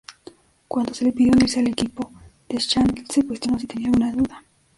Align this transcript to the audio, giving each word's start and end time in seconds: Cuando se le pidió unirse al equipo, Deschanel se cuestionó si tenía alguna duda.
Cuando 0.67 0.95
se 0.95 1.05
le 1.05 1.11
pidió 1.11 1.31
unirse 1.33 1.59
al 1.59 1.67
equipo, 1.67 2.11
Deschanel 2.49 3.05
se 3.07 3.21
cuestionó 3.23 3.59
si 3.59 3.67
tenía 3.67 3.89
alguna 3.89 4.11
duda. 4.11 4.43